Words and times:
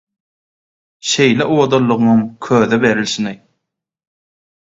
Şeýle 1.09 1.45
owadanlygyňam 1.55 2.23
köze 2.45 2.81
berilşini. 2.85 3.35